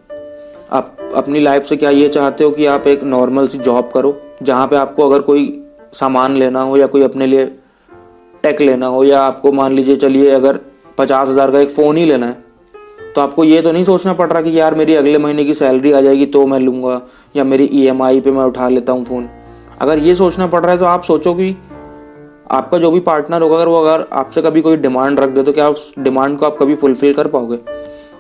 आप 0.72 0.98
अपनी 1.16 1.40
लाइफ 1.40 1.66
से 1.66 1.76
क्या 1.78 1.90
ये 1.90 2.10
चाहते 2.10 2.44
हो 2.44 2.52
कि 2.52 2.66
आप 2.66 2.88
एक 2.88 3.04
नॉर्मल 3.06 3.48
सी 3.48 3.58
जॉब 3.60 3.90
करो, 3.94 4.16
जहाँ 4.44 4.68
पे 4.68 4.76
आपको 4.76 5.10
अगर 5.10 5.22
कोई 5.22 5.48
सामान 5.94 6.36
लेना 6.38 6.62
हो 6.62 6.78
या 6.78 6.88
कोई 6.88 7.04
अपने 7.04 7.28
लिए 7.28 7.46
टेक 8.44 8.62
लेना 8.62 8.86
हो 8.86 9.04
या 9.04 9.22
आपको 9.22 9.52
मान 9.52 9.74
लीजिए 9.74 9.96
चलिए 9.96 10.30
अगर 10.32 10.60
पचास 10.98 11.28
हज़ार 11.30 11.52
का 11.52 11.60
एक 11.60 11.70
फ़ोन 11.70 11.98
ही 11.98 12.06
लेना 12.06 12.28
है 12.28 12.44
तो 13.16 13.22
आपको 13.22 13.44
ये 13.44 13.62
तो 13.62 13.72
नहीं 13.72 13.84
सोचना 13.84 14.14
पड़ 14.14 14.32
रहा 14.32 14.42
कि 14.42 14.60
यार 14.60 14.76
मेरी 14.76 14.96
अगले 14.96 15.18
महीने 15.18 15.46
की 15.46 15.54
सैलरी 15.54 15.92
आ 15.92 16.02
जाएगी 16.02 16.26
तो 16.28 16.46
मैं 16.48 16.60
लूँगा 16.60 17.02
या 17.36 17.44
मेरी 17.44 17.66
ई 17.66 17.88
e 17.88 18.22
पे 18.22 18.32
मैं 18.32 18.44
उठा 18.44 18.70
लेता 18.70 18.94
हूँ 18.94 19.06
फ़ोन 19.06 19.30
अगर 19.82 20.00
ये 20.00 20.16
सोचना 20.16 20.48
पड़ 20.48 20.64
रहा 20.64 20.72
है 20.72 20.80
तो 20.80 20.86
आप 20.86 21.04
सोचो 21.04 21.34
कि 21.34 21.56
आपका 22.52 22.78
जो 22.78 22.92
भी 22.92 23.00
पार्टनर 23.00 23.42
होगा, 23.42 23.56
अगर 23.56 23.68
वो 23.68 23.78
अगर 23.78 24.06
आपसे 24.14 24.42
कभी 24.42 24.62
कोई 24.62 24.78
डिमांड 24.78 25.20
रख 25.20 25.30
दे 25.30 25.44
तो 25.44 25.52
क्या 25.52 25.68
उस 25.70 25.94
डिमांड 26.00 26.38
को 26.40 26.46
आप 26.46 26.58
कभी 26.60 26.76
फुलफिल 26.76 27.14
कर 27.14 27.28
पाओगे? 27.28 27.58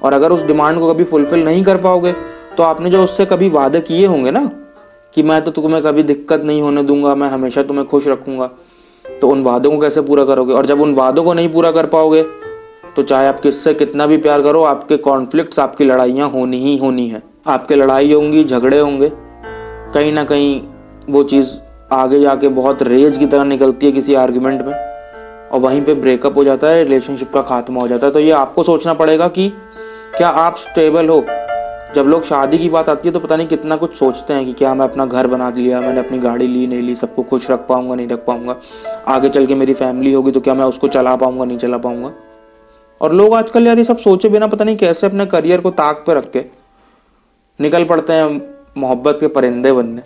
और 0.03 0.13
अगर 0.13 0.31
उस 0.31 0.43
डिमांड 0.43 0.79
को 0.79 0.93
कभी 0.93 1.03
फुलफिल 1.03 1.43
नहीं 1.45 1.63
कर 1.63 1.77
पाओगे 1.77 2.13
तो 2.57 2.63
आपने 2.63 2.89
जो 2.89 3.03
उससे 3.03 3.25
कभी 3.25 3.49
वादे 3.49 3.79
किए 3.81 4.05
होंगे 4.05 4.31
ना, 4.31 4.49
कि 5.15 5.23
मैं 5.23 5.41
तो 5.41 5.51
तुम्हें 5.51 5.81
कभी 5.83 6.03
दिक्कत 6.03 6.43
नहीं 6.43 6.61
होने 6.61 6.83
दूँगा, 6.83 7.15
मैं 7.15 7.29
हमेशा 7.29 7.63
तुम्हें 7.63 7.87
खुश 7.87 8.07
रखूँगा 8.07 8.49
तो 9.05 9.27
उन 9.27 9.41
वादों 9.43 9.71
को 9.71 9.77
कैसे 9.77 10.01
पूरा 10.01 10.23
करोगे? 10.25 10.53
और 10.53 10.65
जब 10.65 10.81
उन 10.81 10.93
वादों 10.95 11.23
को 11.23 11.33
नहीं 11.33 11.49
पूरा 11.49 11.71
कर 11.71 11.85
पाओगे 11.87 12.23
तो 12.95 13.03
चाहे 13.03 13.27
आप 13.27 13.39
किससे 13.39 13.73
कितना 13.73 14.05
भी 14.07 14.17
प्यार 14.17 14.41
करो, 14.41 14.63
आपके 14.63 14.97
कॉन्फ्लिक्ट्स 14.99 15.59
आपकी 15.59 15.83
लड़ाइयाँ 15.83 16.29
होनी 16.29 16.57
ही 16.59 16.77
होनी 16.77 17.07
है। 17.07 17.21
आपके 17.47 17.75
लड़ाई 17.75 18.13
होंगी, 18.13 18.43
झगड़े 18.43 18.79
होंगे, 18.79 19.11
कहीं 19.93 20.11
ना 20.13 20.23
कहीं 20.23 20.61
वो 21.09 21.23
चीज़ 21.23 21.53
आगे 21.91 22.19
जाके 22.19 22.47
बहुत 22.49 22.81
रेज 22.83 23.17
की 23.17 23.25
तरह 23.25 23.43
निकलती 23.43 23.85
है 23.85 23.91
किसी 23.91 24.13
आर्ग्यूमेंट 24.15 24.61
में, 24.61 24.73
और 24.73 25.59
वहीं 25.59 25.81
पे 25.81 25.93
ब्रेकअप 25.93 26.37
हो 26.37 26.43
जाता 26.43 26.67
है 26.67 26.83
रिलेशनशिप 26.83 27.31
का 27.33 27.41
खात्मा 27.41 27.81
हो 27.81 27.87
जाता 27.87 28.07
है। 28.07 28.13
तो 28.13 28.19
ये 28.19 28.31
आपको 28.31 28.63
सोचना 28.63 28.93
पड़ेगा 28.93 29.27
कि 29.27 29.47
क्या 30.17 30.29
आप 30.29 30.57
स्टेबल 30.57 31.09
हो? 31.09 31.23
जब 31.95 32.05
लोग 32.05 32.23
शादी 32.23 32.57
की 32.57 32.69
बात 32.69 32.89
आती 32.89 33.07
है 33.07 33.13
तो 33.13 33.19
पता 33.19 33.35
नहीं 33.35 33.47
कितना 33.47 33.75
कुछ 33.75 33.95
सोचते 33.95 34.33
हैं 34.33 34.45
कि 34.45 34.53
क्या 34.53 34.73
मैं 34.73 34.85
अपना 34.85 35.05
घर 35.05 35.27
बना 35.27 35.49
लिया, 35.49 35.81
मैंने 35.81 35.99
अपनी 35.99 36.19
गाड़ी 36.19 36.47
ली, 36.47 36.65
नहीं 36.67 36.81
ली, 36.81 36.95
सबको 36.95 37.23
खुश 37.23 37.49
रख 37.51 37.65
पाऊँगा, 37.69 37.95
नहीं 37.95 38.07
रख 38.07 38.23
पाऊँगा। 38.25 38.55
आगे 39.07 39.29
चल 39.29 39.45
के 39.45 39.55
मेरी 39.55 39.73
फैमिली 39.73 40.13
होगी 40.13 40.31
तो 40.31 40.39
क्या 40.39 40.53
मैं 40.53 40.65
उसको 40.65 40.87
चला 40.87 41.15
पाऊँगा, 41.15 41.45
नहीं 41.45 41.57
चला 41.57 41.77
पाऊँगा? 41.77 42.11
और 43.01 43.13
लोग 43.13 43.33
आजकल 43.33 43.67
यार 43.67 43.77
ये 43.77 43.83
सब 43.83 43.97
सोचे 43.97 44.29
बिना 44.29 44.47
पता 44.47 44.65
नहीं 44.65 44.77
कैसे 44.77 45.07
अपने 45.07 45.25
करियर 45.25 45.61
को 45.61 45.71
ताक 45.71 46.03
पे 46.07 46.13
रख 46.13 46.31
के 46.31 46.45
निकल 47.59 47.83
पड़ते 47.83 48.13
हैं 48.13 48.41
मोहब्बत 48.77 49.17
के 49.19 49.27
परिंदे 49.29 49.71
बनने। 49.71 50.01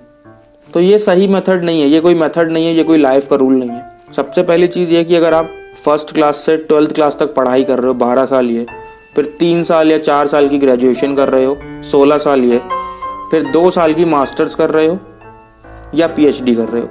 तो 0.70 0.80
ये 0.80 0.98
सही 1.00 1.28
मेथड 1.28 1.64
नहीं 1.64 1.82
है, 1.82 1.88
ये 1.88 2.00
कोई 2.02 2.16
मेथड 2.16 2.52
नहीं 2.52 2.66
है, 2.66 2.74
ये 2.74 2.84
कोई 2.84 2.98
लाइफ 2.98 3.28
का 3.28 3.36
रूल 3.36 3.54
नहीं 3.54 3.70
है। 3.70 4.14
सबसे 4.16 4.44
पहली 4.44 4.68
चीज़ 4.68 4.94
ये 4.94 5.04
कि 5.04 5.16
अगर 5.16 5.34
आप 5.34 5.52
फ़र्स्ट 5.86 6.14
क्लास 6.14 6.38
से 6.38 6.56
ट्वेल्थ 6.58 6.94
क्लास 6.96 7.18
तक 7.20 7.34
पढ़ाई 7.34 7.64
कर 7.64 7.80
रहे 7.80 7.88
हो, 7.88 7.94
बारह 7.96 8.26
साल 8.26 8.50
ये, 8.50 8.66
फिर 9.16 9.26
तीन 9.40 9.64
साल 9.64 9.92
या 9.92 9.98
चार 10.00 10.28
साल 10.28 10.48
की 10.50 10.58
ग्रेजुएशन 10.58 11.16
कर 11.16 11.30
रहे 11.30 11.46
हो, 11.46 11.58
सोलह 11.84 12.18
साल 12.18 12.44
ये, 12.44 12.62
फिर 13.32 13.52
दो 13.52 13.70
साल 13.70 13.94
की 13.94 14.06
मास्टर्स 14.06 14.56
कर 14.56 14.70
रहे 14.70 14.88
हो 14.88 14.98
या 15.96 16.08
पीएचडी 16.08 16.56
कर 16.56 16.70
रहे 16.70 16.82
हो 16.82 16.88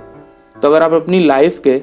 तो 0.56 0.68
अगर 0.68 0.82
आप 0.82 0.92
अपनी 0.92 1.24
लाइफ 1.24 1.60
के 1.66 1.78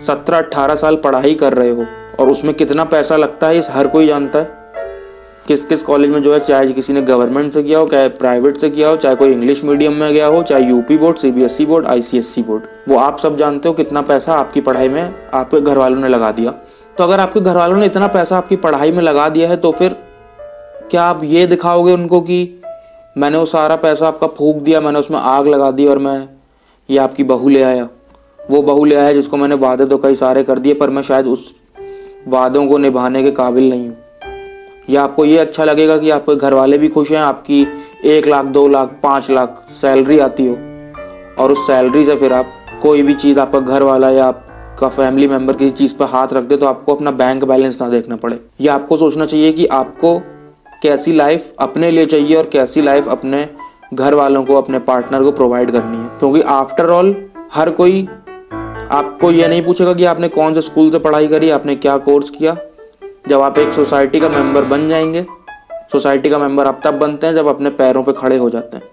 सत्रह 0.00 0.38
अट्ठारह 0.38 0.74
साल 0.74 0.96
पढ़ाई 0.96 1.34
कर 1.34 1.52
रहे 1.52 1.70
हो 1.70 1.84
और 2.18 2.30
उसमें 2.30 2.52
कितना 2.54 2.84
पैसा 2.86 3.16
लगता 3.16 3.46
है, 3.46 3.58
इस 3.58 3.68
हर 3.70 3.86
कोई 3.86 4.06
जानता 4.06 4.38
है। 4.38 4.61
किस 5.46 5.64
किस 5.64 5.82
कॉलेज 5.82 6.10
में 6.10 6.22
जो 6.22 6.32
है, 6.34 6.38
चाहे 6.40 6.72
किसी 6.72 6.92
ने 6.92 7.02
गवर्नमेंट 7.02 7.52
से 7.54 7.62
किया 7.62 7.78
हो, 7.78 7.86
चाहे 7.86 8.08
प्राइवेट 8.10 8.56
से 8.56 8.70
किया 8.70 8.88
हो, 8.88 8.96
चाहे 8.96 9.16
कोई 9.16 9.32
इंग्लिश 9.32 9.62
मीडियम 9.64 9.94
में 9.94 10.12
गया 10.12 10.26
हो, 10.26 10.42
चाहे 10.42 10.64
UP 10.64 10.96
board 10.98 11.16
CBSE 11.16 11.64
board 11.66 11.86
ICSC 11.86 12.42
board 12.42 12.66
वो 12.88 12.98
आप 12.98 13.18
सब 13.18 13.36
जानते 13.36 13.68
हो 13.68 13.74
कितना 13.74 14.02
पैसा 14.02 14.34
आपकी 14.34 14.60
पढ़ाई 14.60 14.88
में 14.88 15.02
आपके 15.34 15.60
घर 15.60 15.78
वालों 15.78 16.00
ने 16.00 16.08
लगा 16.08 16.30
दिया। 16.32 16.50
तो 16.98 17.04
अगर 17.04 17.20
आपके 17.20 17.40
घर 17.40 17.56
वालों 17.56 17.76
ने 17.76 17.86
इतना 17.86 18.06
पैसा 18.08 18.36
आपकी 18.36 18.56
पढ़ाई 18.58 18.92
में 18.92 19.02
लगा 19.02 19.28
दिया 19.28 19.48
है 19.48 19.56
तो 19.56 19.72
फिर 19.72 19.96
क्या 20.90 21.02
आप 21.02 21.24
ये 21.24 21.46
दिखाओगे 21.46 21.92
उनको 21.92 22.20
कि 22.20 22.38
मैंने 23.16 23.38
वो 23.38 23.46
सारा 23.46 23.76
पैसा 23.76 24.06
आपका 24.08 24.26
फूक 24.28 24.56
दिया, 24.56 24.80
मैंने 24.80 24.98
उसमें 24.98 25.18
आग 25.18 25.46
लगा 25.46 25.70
दी 25.70 25.86
और 25.86 25.98
मैं 25.98 26.28
ये 26.88 26.98
आपकी 26.98 27.24
बहू 27.24 27.48
ले 27.48 27.62
आया? 27.62 27.88
वो 28.38 28.62
बहू 28.62 28.84
ले 28.84 28.94
आया 28.94 29.12
जिसको 29.12 29.36
मैंने 29.36 29.54
वादे 29.56 29.84
तो 29.86 29.98
कई 29.98 30.14
सारे 30.14 30.42
कर 30.44 30.58
दिए, 30.58 30.74
पर 30.74 30.90
मैं 30.90 31.02
शायद 31.02 31.26
उस 31.26 31.54
वादों 32.28 32.66
को 32.66 32.78
निभाने 32.78 33.22
के 33.22 33.30
काबिल 33.32 33.68
नहीं 33.70 33.88
हूँ। 33.88 33.96
या 34.90 35.02
आपको 35.02 35.24
ये 35.24 35.38
अच्छा 35.38 35.64
लगेगा 35.64 35.96
कि 35.98 36.10
आपके 36.10 36.34
घर 36.36 36.54
वाले 36.54 36.78
भी 36.78 36.88
खुश 36.88 37.10
हैं, 37.10 37.18
आपकी 37.18 37.66
एक 38.04 38.26
लाख, 38.26 38.44
दो 38.44 38.66
लाख, 38.68 38.88
पाँच 39.02 39.30
लाख 39.30 39.64
सैलरी 39.70 40.18
आती 40.18 40.46
हो। 40.46 40.54
और 41.38 41.52
उस 41.52 41.66
सैलरी 41.66 42.04
से 42.04 42.16
फिर 42.16 42.32
आप 42.32 42.46
कोई 42.82 43.02
भी 43.02 43.14
चीज़, 43.14 43.40
आपका 43.40 43.60
घर 43.60 43.82
वाला 43.82 44.10
या 44.10 44.24
आपका 44.24 44.88
फैमिली 44.88 45.28
मेंबर 45.28 45.52
किसी 45.52 45.70
चीज़ 45.70 45.94
पर 45.96 46.04
हाथ 46.04 46.28
रख 46.32 46.44
दे 46.44 46.56
तो 46.56 46.66
आपको 46.66 46.94
अपना 46.94 47.10
बैंक 47.10 47.44
बैलेंस 47.44 47.80
ना 47.82 47.88
देखना 47.88 48.16
पड़े। 48.16 48.38
या 48.60 48.74
आपको 48.74 48.96
सोचना 48.96 49.26
चाहिए 49.26 49.52
कि 49.52 49.66
आपको 49.66 50.18
कैसी 50.82 51.12
लाइफ 51.12 51.52
अपने 51.58 51.90
लिए 51.90 52.06
चाहिए 52.06 52.36
और 52.36 52.46
कैसी 52.46 52.82
लाइफ 52.82 53.08
अपने 53.08 53.48
घर 53.94 54.14
वालों 54.14 54.44
को, 54.44 54.54
अपने 54.54 54.78
पार्टनर 54.78 55.22
को 55.22 55.32
प्रोवाइड 55.32 55.70
करनी 55.70 55.96
है। 55.96 56.08
क्योंकि 56.18 56.40
आफ्टर 56.40 56.90
ऑल 56.90 57.14
हर 57.54 57.70
कोई 57.70 58.08
आपको 58.90 59.30
यह 59.30 59.48
नहीं 59.48 59.62
पूछेगा 59.62 59.94
कि 59.94 60.04
आपने 60.04 60.28
कौन 60.28 60.54
से 60.54 60.60
स्कूल 60.60 60.90
से 60.90 60.98
पढ़ाई 60.98 61.28
करी, 61.28 61.50
आपने 61.50 61.76
क्या 61.76 61.96
कोर्स 61.98 62.30
किया। 62.30 62.56
जब 63.28 63.40
आप 63.40 63.58
एक 63.58 63.72
सोसाइटी 63.72 64.20
का 64.20 64.28
मेंबर 64.28 64.62
बन 64.62 64.88
जाएँगे, 64.88 65.26
सोसाइटी 65.92 66.30
का 66.30 66.38
मेंबर 66.38 66.66
आप 66.66 66.80
तब 66.84 66.94
बनते 66.94 67.26
हैं 67.26 67.34
जब 67.34 67.46
अपने 67.46 67.70
पैरों 67.70 68.02
पे 68.02 68.12
खड़े 68.12 68.36
हो 68.36 68.50
जाते 68.50 68.76
हैं। 68.76 68.84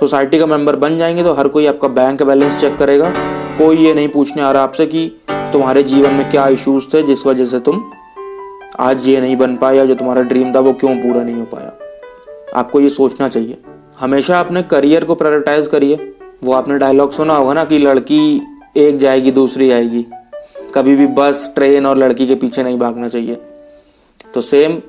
सोसाइटी 0.00 0.38
का 0.38 0.46
मेंबर 0.46 0.76
बन 0.76 0.98
जाएँगे 0.98 1.22
तो 1.22 1.32
हर 1.32 1.48
कोई 1.48 1.66
आपका 1.66 1.88
बैंक 1.88 2.22
बैलेंस 2.22 2.60
चेक 2.60 2.76
करेगा। 2.76 3.10
कोई 3.58 3.76
ये 3.76 3.94
नहीं 3.94 4.08
पूछने 4.08 4.42
आ 4.42 4.52
रहा 4.52 4.62
आपसे 4.62 4.86
कि 4.86 5.20
तुम्हारे 5.28 5.82
जीवन 5.82 6.14
में 6.14 6.30
क्या 6.30 6.48
इश्यूज़ 6.48 6.84
थे 6.94 7.02
जिस 7.02 7.26
वजह 7.26 7.44
से 7.44 7.60
तुम 7.60 7.90
आज 8.80 9.08
ये 9.08 9.20
नहीं 9.20 9.36
बन 9.36 9.56
पाया 9.56 9.84
जो 9.84 9.94
तुम्हारा 9.94 10.22
ड्रीम 10.22 10.54
था 10.54 10.60
वो 10.60 10.72
क्यों 10.72 10.96
पूरा 10.96 11.22
नहीं 11.22 11.36
हो 11.36 11.44
पाया। 11.44 11.72
आपको 12.60 12.80
ये 12.80 12.88
सोचना 12.88 13.28
चाहिए। 13.28 13.58
हमेशा 14.00 14.40
अपने 14.40 14.62
करियर 14.62 15.04
को 15.04 15.14
प्रायोरिटाइज 15.14 15.66
करिए। 15.66 16.14
वो 16.44 16.52
आपने 16.52 16.78
डायलॉग 16.78 17.12
सुना 17.12 17.36
होगा 17.36 17.54
ना 17.54 17.64
कि 17.64 17.78
लड़की 17.78 18.40
एक 18.76 18.98
जाएगी, 18.98 19.30
दूसरी 19.30 19.70
आएगी। 19.70 20.06
कभी 20.74 20.96
भी 20.96 21.06
बस 21.06 21.52
ट्रेन 21.54 21.86
और 21.86 21.96
लड़की 21.96 22.26
के 22.26 22.34
पीछे 22.34 22.62
नहीं 22.62 22.78
भागना 22.78 23.08
चाहिए। 23.08 23.40
तो 24.34 24.40
सेम 24.40 24.80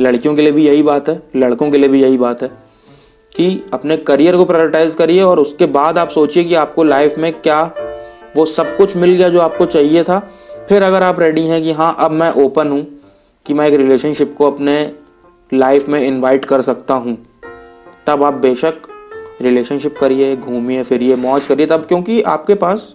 लड़कियों 0.00 0.34
के 0.34 0.42
लिए 0.42 0.52
भी 0.52 0.66
यही 0.66 0.82
बात 0.82 1.08
है, 1.08 1.22
लड़कों 1.36 1.70
के 1.70 1.78
लिए 1.78 1.88
भी 1.88 2.02
यही 2.02 2.16
बात 2.18 2.42
है 2.42 2.48
कि 3.34 3.64
अपने 3.72 3.96
करियर 3.96 4.36
को 4.36 4.44
प्रायोरिटाइज 4.44 4.94
करिए 4.94 5.20
और 5.22 5.38
उसके 5.38 5.66
बाद 5.66 5.98
आप 5.98 6.08
सोचिए 6.08 6.44
कि 6.44 6.54
आपको 6.54 6.84
लाइफ 6.84 7.18
में 7.18 7.32
क्या 7.32 7.62
वो 8.36 8.44
सब 8.46 8.76
कुछ 8.76 8.96
मिल 8.96 9.10
गया 9.10 9.28
जो 9.28 9.40
आपको 9.40 9.66
चाहिए 9.66 10.02
था। 10.04 10.18
फिर 10.68 10.82
अगर 10.82 11.02
आप 11.02 11.20
रेडी 11.20 11.42
हैं 11.42 11.62
कि 11.62 11.72
हाँ 11.72 11.94
अब 11.98 12.10
मैं 12.10 12.30
ओपन 12.44 12.68
हूँ 12.68 12.82
कि 13.46 13.54
मैं 13.54 13.68
एक 13.68 13.74
रिलेशनशिप 13.74 14.34
को 14.38 14.50
अपने 14.50 14.92
लाइफ 15.54 15.88
में 15.88 16.00
इनवाइट 16.00 16.44
कर 16.44 16.62
सकता 16.62 16.94
हूँ, 16.94 17.16
तब 18.06 18.22
आप 18.22 18.34
बेशक 18.34 18.82
रिलेशनशिप 19.42 19.96
करिए, 19.98 20.36
घूमिए, 20.36 20.82
फिरिए, 20.82 21.16
मौज 21.16 21.46
करिए, 21.46 21.66
तब 21.66 21.86
क्योंकि 21.86 22.20
आपके 22.22 22.54
पास 22.54 22.94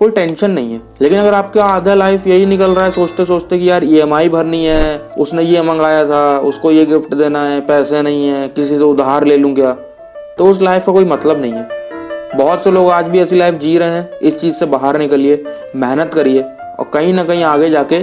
कोई 0.00 0.10
टेंशन 0.10 0.50
नहीं 0.50 0.72
है। 0.72 0.80
लेकिन 1.02 1.18
अगर 1.18 1.34
आपका 1.34 1.64
आधा 1.64 1.94
लाइफ 1.94 2.26
यही 2.26 2.46
निकल 2.46 2.74
रहा 2.74 2.84
है 2.84 2.90
सोचते 2.90 3.24
सोचते 3.24 3.58
कि 3.58 3.68
यार 3.70 3.84
ईएमआई 3.84 4.28
भरनी 4.28 4.64
है, 4.64 4.98
उसने 5.18 5.42
ये 5.42 5.62
मंगाया 5.62 6.04
था, 6.04 6.38
उसको 6.40 6.70
ये 6.70 6.84
गिफ्ट 6.86 7.14
देना 7.14 7.44
है, 7.44 7.60
पैसे 7.60 8.02
नहीं 8.02 8.28
है, 8.28 8.46
किसी 8.48 8.78
से 8.78 8.84
उधार 8.84 9.24
ले 9.24 9.36
लूँ 9.36 9.54
क्या? 9.54 9.72
तो 10.38 10.46
उस 10.46 10.62
लाइफ 10.62 10.86
का 10.86 10.92
कोई 10.92 11.04
मतलब 11.04 11.40
नहीं 11.40 11.52
है। 11.52 11.68
बहुत 12.36 12.64
से 12.64 12.70
लोग 12.70 12.90
आज 12.90 13.08
भी 13.08 13.20
ऐसी 13.20 13.36
लाइफ 13.36 13.54
जी 13.54 13.76
रहे 13.78 13.88
हैं, 13.88 14.18
इस 14.18 14.40
चीज़ 14.40 14.54
से 14.54 14.66
बाहर 14.66 14.98
निकलिए, 14.98 15.42
मेहनत 15.76 16.14
करिए 16.14 16.42
और 16.42 16.90
कहीं 16.94 17.12
ना 17.14 17.24
कहीं 17.24 17.42
आगे 17.44 17.70
जाके 17.70 18.02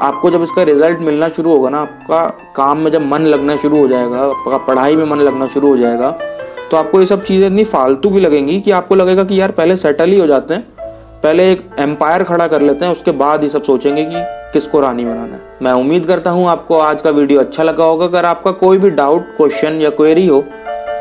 आपको 0.00 0.30
जब 0.30 0.42
इसका 0.42 0.62
रिज़ल्ट 0.62 1.00
मिलना 1.00 1.28
शुरू 1.28 1.50
होगा 1.50 1.70
ना, 1.70 1.80
आपका 1.80 2.24
काम 2.56 2.78
में 2.78 2.90
जब 2.90 3.06
मन 3.06 3.22
लगना 3.24 3.56
शुरू 3.56 3.78
हो 3.78 3.88
जाएगा, 3.88 4.18
आपका 4.18 4.58
पढ़ाई 4.58 4.96
में 4.96 5.04
मन 5.04 5.18
लगना 5.18 5.46
शुरू 5.46 5.68
हो 5.68 5.76
जाएगा 5.76 6.10
तो 6.70 6.76
आपको 6.76 7.00
ये 7.00 7.06
सब 7.06 7.24
चीज़ें 7.24 7.46
इतनी 7.46 7.64
फालतू 7.64 8.10
भी 8.10 8.20
लगेंगी 8.20 8.60
कि 8.60 8.70
आपको 8.70 8.94
लगेगा 8.94 9.24
कि 9.24 9.40
यार 9.40 9.50
पहले 9.50 9.76
सेटल 9.76 10.10
ही 10.10 10.18
हो 10.18 10.26
जाते 10.26 10.54
हैं। 10.54 10.66
पहले 11.22 11.50
एक 11.50 11.60
एम्पायर 11.80 12.22
खड़ा 12.24 12.46
कर 12.48 12.62
लेते 12.62 12.84
हैं, 12.84 12.92
उसके 12.92 13.10
बाद 13.12 13.42
ही 13.42 13.48
सब 13.48 13.62
सोचेंगे 13.62 14.04
कि 14.04 14.22
किसको 14.52 14.80
रानी 14.80 15.04
बनाना 15.04 15.36
है। 15.36 15.58
मैं 15.62 15.72
उम्मीद 15.72 16.06
करता 16.06 16.30
हूँ 16.30 16.48
आपको 16.48 16.78
आज 16.80 17.02
का 17.02 17.10
वीडियो 17.10 17.40
अच्छा 17.40 17.62
लगा 17.62 17.84
होगा। 17.84 18.04
अगर 18.06 18.24
आपका 18.24 18.50
कोई 18.52 18.78
भी 18.78 18.90
डाउट 18.92 19.26
क्वेश्चन 19.36 19.80
या 19.80 19.90
क्वेरी 19.92 20.26
हो 20.26 20.40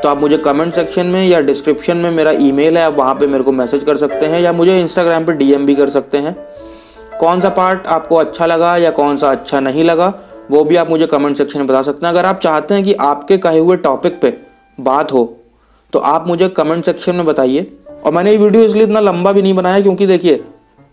तो 0.03 0.09
आप 0.09 0.21
मुझे 0.21 0.37
कमेंट 0.39 0.73
सेक्शन 0.73 1.05
में 1.05 1.25
या 1.25 1.39
डिस्क्रिप्शन 1.41 1.97
में 1.97 2.11
मेरा 2.11 2.31
ईमेल 2.39 2.77
है, 2.77 2.83
आप 2.83 2.95
वहाँ 2.95 3.15
पे 3.15 3.27
मेरे 3.27 3.43
को 3.43 3.51
मैसेज 3.53 3.83
कर 3.83 3.97
सकते 3.97 4.25
हैं 4.25 4.39
या 4.41 4.53
मुझे 4.53 4.79
इंस्टाग्राम 4.79 5.25
पे 5.25 5.33
डीएम 5.33 5.65
भी 5.65 5.75
कर 5.75 5.89
सकते 5.89 6.17
हैं। 6.17 6.35
कौन 7.19 7.41
सा 7.41 7.49
पार्ट 7.51 7.87
आपको 7.89 8.15
अच्छा 8.15 8.45
लगा 8.45 8.75
या 8.77 8.91
कौन 8.91 9.17
सा 9.17 9.31
अच्छा 9.31 9.59
नहीं 9.59 9.83
लगा, 9.83 10.13
वो 10.51 10.63
भी 10.63 10.75
आप 10.75 10.89
मुझे 10.89 11.07
कमेंट 11.07 11.37
सेक्शन 11.37 11.59
में 11.59 11.67
बता 11.67 11.81
सकते 11.81 12.05
हैं। 12.05 12.13
अगर 12.13 12.25
आप 12.25 12.39
चाहते 12.39 12.73
हैं 12.73 12.83
कि 12.83 12.93
आपके 13.01 13.37
कहे 13.39 13.59
हुए 13.59 13.77
टॉपिक 13.79 14.19
पे 14.21 14.33
बात 14.77 15.13
हो 15.13 15.25
तो 15.93 15.99
आप 15.99 16.27
मुझे 16.27 16.47
कमेंट 16.49 16.85
सेक्शन 16.85 17.15
में 17.15 17.25
बताइए। 17.25 17.71
और 18.05 18.12
मैंने 18.12 18.31
ये 18.31 18.38
वीडियो 18.38 18.63
इसलिए 18.63 18.84
इतना 18.84 19.00
लंबा 19.00 19.31
भी 19.31 19.41
नहीं 19.41 19.53
बनाया 19.53 19.81
क्योंकि 19.81 20.08
देखिए 20.08 20.43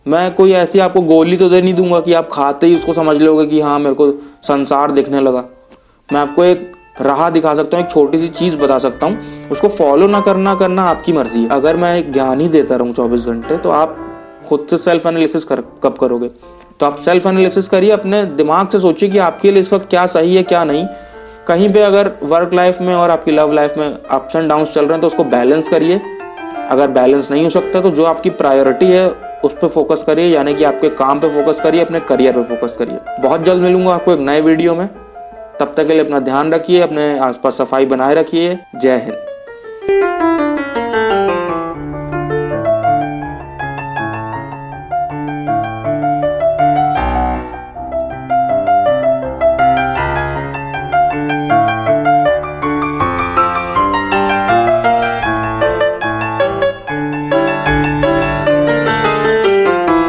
मैं 0.06 0.34
कोई 0.34 0.52
ऐसी 0.54 0.78
आपको 0.78 1.00
गोली 1.02 1.36
तो 1.36 1.48
दे 1.48 1.60
नहीं 1.62 1.74
दूँगा 1.74 2.00
कि 2.00 2.12
आप 2.12 2.28
खाते 2.32 2.66
ही 2.66 2.74
उसको 2.74 2.92
समझ 2.92 3.16
लोगे 3.16 3.46
कि 3.46 3.60
हाँ 3.60 3.78
मेरे 3.78 3.94
को 3.94 4.10
संसार 4.42 4.90
दिखने 4.90 5.20
लगा। 5.20 5.44
मैं 6.08 6.20
आपको 6.20 6.44
एक 6.44 6.72
राह 7.00 7.28
दिखा 7.30 7.54
सकता 7.54 7.76
हूँ 7.76 7.84
एक 7.84 7.90
छोटी 7.90 8.18
सी 8.18 8.28
चीज़ 8.28 8.56
बता 8.58 8.78
सकता 8.78 9.06
हूँ। 9.06 9.48
उसको 9.50 9.68
फॉलो 9.68 10.06
ना 10.06 10.20
करना 10.20 10.54
करना 10.54 10.82
आपकी 10.84 11.12
मर्ज़ी। 11.12 11.46
अगर 11.52 11.76
मैं 11.76 12.12
ज्ञान 12.12 12.40
ही 12.40 12.48
देता 12.48 12.76
रहूँ 12.76 12.92
चौबीस 12.94 13.26
घंटे 13.26 13.56
तो 13.58 13.70
आप 13.70 13.96
खुद 14.48 14.66
से 14.70 14.76
सेल्फ 14.78 15.06
एनालिसिस 15.06 15.44
कर, 15.44 15.60
कब 15.82 15.96
करोगे? 16.00 16.28
तो 16.80 16.86
आप 16.86 16.98
सेल्फ 16.98 17.26
एनालिसिस 17.26 17.68
करिए 17.68 17.90
अपने 17.90 18.24
दिमाग 18.26 18.68
से 18.68 18.78
सोचिए 18.78 19.08
कि 19.08 19.18
आपके 19.18 19.50
लिए 19.50 19.60
इस 19.60 19.72
वक्त 19.72 19.88
क्या 19.90 20.06
सही 20.08 20.34
है 20.36 20.42
क्या 20.42 20.64
नहीं। 20.64 20.86
कहीं 21.48 21.72
पे 21.72 21.82
अगर 21.82 22.12
वर्क 22.22 22.54
लाइफ 22.54 22.80
में 22.80 22.94
और 22.94 23.10
आपकी 23.10 23.30
लव 23.30 23.52
लाइफ 23.52 23.74
में 23.78 23.86
अप्स 23.86 24.36
एंड 24.36 24.48
डाउन 24.48 24.64
चल 24.64 24.80
रहे 24.80 24.92
हैं 24.92 25.00
तो 25.00 25.06
उसको 25.06 25.24
बैलेंस 25.26 25.68
करिए। 25.68 26.00
अगर 26.70 26.88
बैलेंस 26.88 27.30
नहीं 27.30 27.44
हो 27.44 27.50
सकता 27.50 27.80
तो 27.80 27.90
जो 27.90 28.04
आपकी 28.04 28.30
प्रायोरिटी 28.30 28.86
है, 28.86 29.08
उस 29.44 29.52
पर 29.52 29.68
फोकस 29.68 30.02
करिए, 30.02 30.26
यानी 30.26 30.54
कि 30.54 30.64
आपके 30.64 30.88
काम 30.88 31.20
पे 31.20 31.28
फोकस 31.28 31.60
करिए, 31.60 31.84
अपने 31.84 32.00
करियर 32.00 32.32
पे 32.32 32.56
फोकस 32.56 32.76
करिए। 32.76 32.98
बहुत 33.20 33.42
जल्द 33.42 33.62
मिलूँगा 33.62 33.94
आपको 33.94 34.12
एक 34.12 34.20
नए 34.20 34.40
वीडियो 34.40 34.74
में। 34.74 34.86
तब 35.60 35.72
तक 35.76 35.86
के 35.86 35.92
लिए 35.92 36.04
अपना 36.04 36.20
ध्यान 36.20 36.52
रखिए, 36.52 36.80
अपने 36.80 37.18
आसपास 37.18 37.58
सफ़ाई 37.58 37.86
बनाए 37.86 38.14
रखिए। 38.14 38.58
जय 38.76 38.96
हिंद। 38.96 39.27